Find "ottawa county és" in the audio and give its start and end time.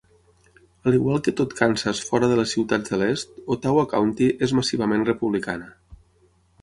3.57-4.55